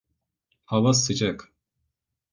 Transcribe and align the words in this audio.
Hava 0.65 0.93
sıcak. 0.93 1.53